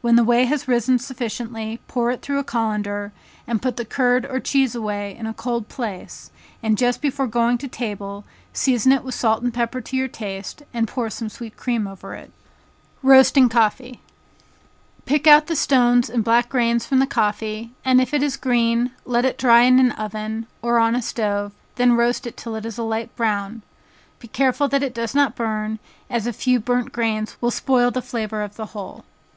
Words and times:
When 0.00 0.16
the 0.16 0.24
whey 0.24 0.46
has 0.46 0.66
risen 0.66 0.98
sufficiently, 0.98 1.78
pour 1.86 2.10
it 2.10 2.22
through 2.22 2.40
a 2.40 2.42
colander, 2.42 3.12
and 3.46 3.62
put 3.62 3.76
the 3.76 3.84
curd 3.84 4.26
or 4.26 4.40
cheese 4.40 4.74
away 4.74 5.14
in 5.16 5.26
a 5.26 5.32
cold 5.32 5.68
place, 5.68 6.32
and 6.60 6.76
just 6.76 7.00
before 7.00 7.28
going 7.28 7.56
to 7.58 7.68
table, 7.68 8.24
season 8.52 8.90
it 8.90 9.04
with 9.04 9.14
salt 9.14 9.44
and 9.44 9.54
pepper 9.54 9.80
to 9.80 9.96
your 9.96 10.08
taste, 10.08 10.64
and 10.74 10.88
pour 10.88 11.08
some 11.08 11.28
sweet 11.28 11.56
cream 11.56 11.86
over 11.86 12.16
it. 12.16 12.32
Roasting 13.00 13.48
Coffee. 13.48 14.00
Pick 15.06 15.28
out 15.28 15.46
the 15.46 15.54
stones 15.54 16.10
and 16.10 16.24
black 16.24 16.48
grains 16.48 16.84
from 16.84 16.98
the 16.98 17.06
coffee, 17.06 17.70
and 17.84 18.00
if 18.00 18.12
it 18.12 18.24
is 18.24 18.36
green, 18.36 18.90
let 19.04 19.24
it 19.24 19.38
dry 19.38 19.60
in 19.60 19.78
an 19.78 19.92
oven, 19.92 20.48
or 20.62 20.80
on 20.80 20.96
a 20.96 21.00
stove, 21.00 21.52
then 21.76 21.92
roast 21.92 22.26
it 22.26 22.36
till 22.36 22.56
it 22.56 22.66
is 22.66 22.76
a 22.76 22.82
light 22.82 23.14
brown, 23.14 23.62
be 24.18 24.26
careful 24.26 24.66
that 24.66 24.82
it 24.82 24.92
does 24.94 25.14
not 25.14 25.36
burn, 25.36 25.78
as 26.10 26.26
a 26.26 26.32
few 26.32 26.58
burnt 26.58 26.90
grains 26.90 27.36
will 27.40 27.52
spoil 27.52 27.92
the 27.92 28.02
flavor 28.02 28.42
of 28.42 28.56
the 28.56 28.66
whole. 28.74 29.04